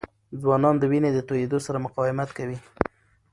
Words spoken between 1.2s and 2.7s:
تویېدو سره مقاومت کوي.